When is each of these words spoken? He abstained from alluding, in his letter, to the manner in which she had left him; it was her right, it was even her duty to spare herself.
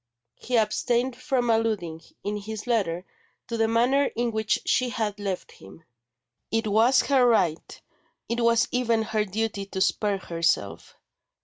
He 0.39 0.57
abstained 0.57 1.15
from 1.15 1.51
alluding, 1.51 2.01
in 2.23 2.35
his 2.37 2.65
letter, 2.65 3.05
to 3.47 3.55
the 3.55 3.67
manner 3.67 4.05
in 4.15 4.31
which 4.31 4.57
she 4.65 4.89
had 4.89 5.19
left 5.19 5.51
him; 5.51 5.83
it 6.49 6.65
was 6.65 7.03
her 7.03 7.23
right, 7.23 7.79
it 8.27 8.39
was 8.41 8.67
even 8.71 9.03
her 9.03 9.25
duty 9.25 9.67
to 9.67 9.79
spare 9.79 10.17
herself. 10.17 10.97